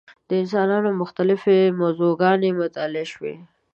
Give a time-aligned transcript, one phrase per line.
[0.27, 3.33] د انسانانو مختلفې موضوع ګانې مطالعه شوې.